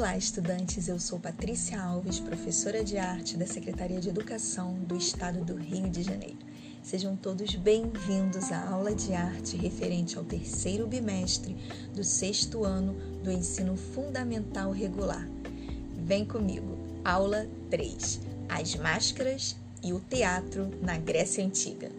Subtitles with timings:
[0.00, 0.88] Olá, estudantes!
[0.88, 5.90] Eu sou Patrícia Alves, professora de arte da Secretaria de Educação do Estado do Rio
[5.90, 6.38] de Janeiro.
[6.82, 11.54] Sejam todos bem-vindos à aula de arte referente ao terceiro bimestre
[11.94, 15.28] do sexto ano do ensino fundamental regular.
[15.94, 19.54] Vem comigo, aula 3: As máscaras
[19.84, 21.90] e o teatro na Grécia Antiga.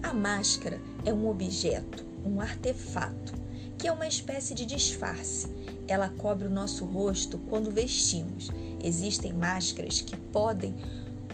[0.00, 3.39] A máscara é um objeto, um artefato,
[3.80, 5.48] que é uma espécie de disfarce
[5.90, 8.48] ela cobre o nosso rosto quando vestimos.
[8.82, 10.72] Existem máscaras que podem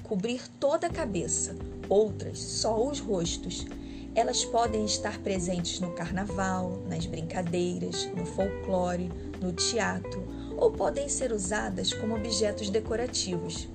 [0.03, 1.55] cobrir toda a cabeça,
[1.91, 3.67] outras só os rostos.
[4.15, 9.11] Elas podem estar presentes no carnaval, nas brincadeiras, no folclore,
[9.43, 13.69] no teatro ou podem ser usadas como objetos decorativos.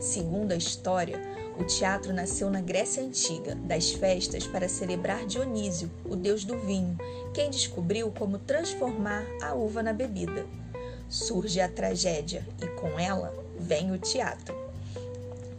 [0.00, 1.20] Segundo a história,
[1.58, 6.96] o teatro nasceu na Grécia Antiga, das festas para celebrar Dionísio, o deus do vinho,
[7.32, 10.46] quem descobriu como transformar a uva na bebida.
[11.08, 14.54] Surge a tragédia e com ela vem o teatro.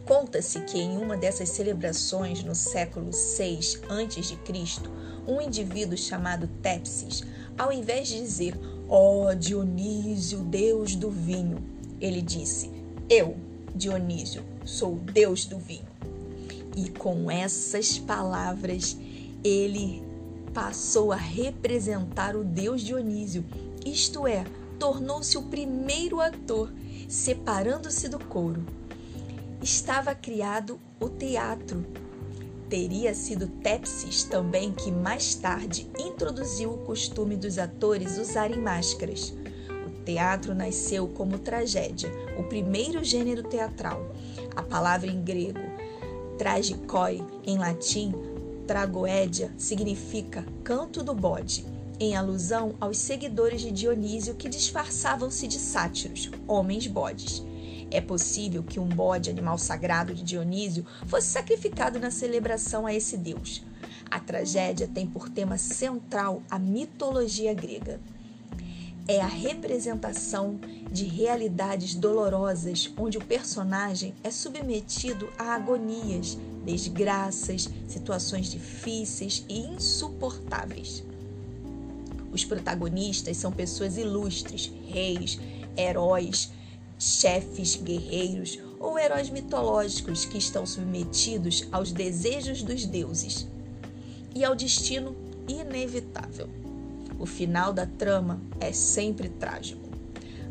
[0.06, 4.88] Conta-se que em uma dessas celebrações no século VI a.C.,
[5.26, 7.22] um indivíduo chamado Tepsis,
[7.58, 11.62] ao invés de dizer ó oh, Dionísio, deus do vinho,
[12.00, 12.70] ele disse:
[13.10, 13.36] Eu,
[13.74, 15.87] Dionísio, sou o deus do vinho.
[16.76, 18.96] E com essas palavras,
[19.42, 20.02] ele
[20.52, 23.44] passou a representar o deus Dionísio,
[23.84, 24.44] isto é,
[24.78, 26.72] tornou-se o primeiro ator,
[27.08, 28.64] separando-se do coro.
[29.62, 31.84] Estava criado o teatro.
[32.68, 39.32] Teria sido Tepsis também que mais tarde introduziu o costume dos atores usarem máscaras
[40.08, 44.10] teatro nasceu como tragédia, o primeiro gênero teatral.
[44.56, 45.60] A palavra em grego
[46.38, 48.14] tragikoi, em latim
[48.64, 51.64] tragoédia, significa canto do bode,
[51.98, 57.42] em alusão aos seguidores de Dionísio que disfarçavam-se de sátiros, homens bodes.
[57.90, 63.16] É possível que um bode, animal sagrado de Dionísio, fosse sacrificado na celebração a esse
[63.16, 63.64] deus.
[64.10, 67.98] A tragédia tem por tema central a mitologia grega
[69.08, 70.60] é a representação
[70.92, 81.02] de realidades dolorosas onde o personagem é submetido a agonias, desgraças, situações difíceis e insuportáveis.
[82.30, 85.40] Os protagonistas são pessoas ilustres, reis,
[85.74, 86.52] heróis,
[86.98, 93.46] chefes, guerreiros ou heróis mitológicos que estão submetidos aos desejos dos deuses
[94.34, 95.16] e ao destino
[95.48, 96.57] inevitável.
[97.18, 99.88] O final da trama é sempre trágico.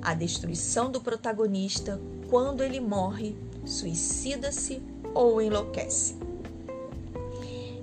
[0.01, 3.35] A destruição do protagonista quando ele morre,
[3.65, 4.79] suicida-se
[5.13, 6.15] ou enlouquece.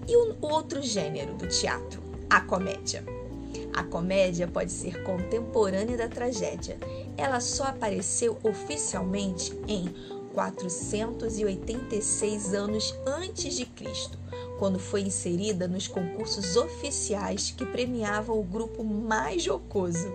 [0.06, 3.03] E o outro gênero do teatro, a comédia.
[3.73, 6.77] A comédia pode ser contemporânea da tragédia.
[7.17, 9.89] Ela só apareceu oficialmente em
[10.34, 14.19] 486 anos antes de Cristo
[14.59, 20.12] quando foi inserida nos concursos oficiais que premiavam o grupo mais jocoso.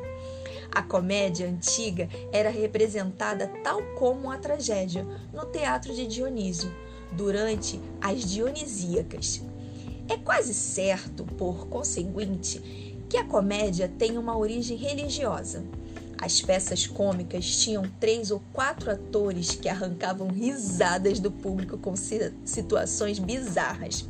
[0.72, 6.72] A comédia antiga era representada tal como a tragédia no teatro de Dionísio,
[7.12, 9.42] durante as Dionisíacas.
[10.08, 12.60] É quase certo, por conseguinte,
[13.10, 15.64] que a comédia tem uma origem religiosa.
[16.22, 23.20] As peças cômicas tinham três ou quatro atores que arrancavam risadas do público com situações
[23.20, 24.02] bizarras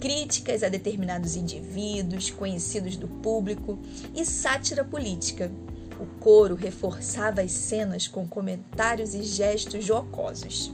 [0.00, 3.78] críticas a determinados indivíduos conhecidos do público
[4.14, 5.50] e sátira política.
[6.00, 10.72] O coro reforçava as cenas com comentários e gestos jocosos.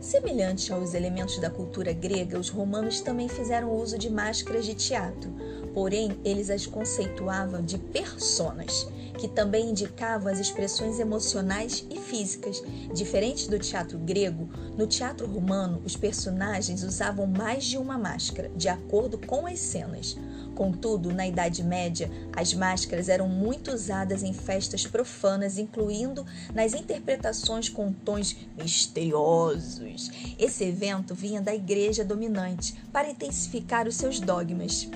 [0.00, 5.30] Semelhante aos elementos da cultura grega, os romanos também fizeram uso de máscaras de teatro,
[5.74, 8.88] porém eles as conceituavam de personas
[9.20, 12.62] que também indicavam as expressões emocionais e físicas.
[12.94, 14.48] Diferente do teatro grego,
[14.78, 20.16] no teatro romano, os personagens usavam mais de uma máscara, de acordo com as cenas.
[20.54, 26.24] Contudo, na Idade Média, as máscaras eram muito usadas em festas profanas, incluindo
[26.54, 30.10] nas interpretações com tons misteriosos.
[30.38, 34.88] Esse evento vinha da igreja dominante para intensificar os seus dogmas.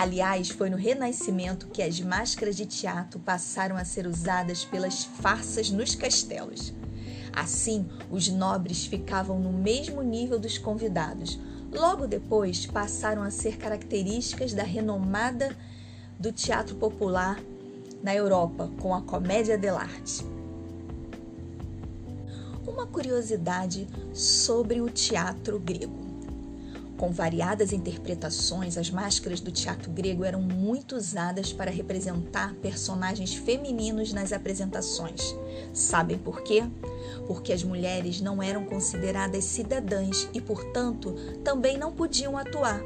[0.00, 5.70] Aliás, foi no Renascimento que as máscaras de teatro passaram a ser usadas pelas farsas
[5.70, 6.72] nos castelos.
[7.36, 11.38] Assim, os nobres ficavam no mesmo nível dos convidados.
[11.70, 15.54] Logo depois, passaram a ser características da renomada
[16.18, 17.38] do teatro popular
[18.02, 20.24] na Europa com a comédia dell'arte.
[22.66, 25.99] Uma curiosidade sobre o teatro grego.
[27.00, 34.12] Com variadas interpretações, as máscaras do teatro grego eram muito usadas para representar personagens femininos
[34.12, 35.34] nas apresentações.
[35.72, 36.62] Sabem por quê?
[37.26, 42.82] Porque as mulheres não eram consideradas cidadãs e, portanto, também não podiam atuar.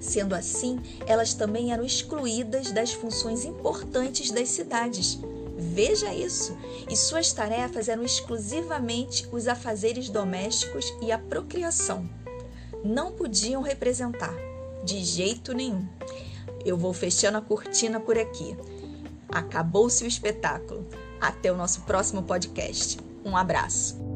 [0.00, 5.18] Sendo assim, elas também eram excluídas das funções importantes das cidades.
[5.58, 6.56] Veja isso!
[6.88, 12.08] E suas tarefas eram exclusivamente os afazeres domésticos e a procriação
[12.84, 14.34] não podiam representar,
[14.84, 15.86] de jeito nenhum.
[16.64, 18.56] Eu vou fechando a cortina por aqui.
[19.28, 20.86] Acabou-se o espetáculo.
[21.20, 22.98] Até o nosso próximo podcast.
[23.24, 24.07] Um abraço.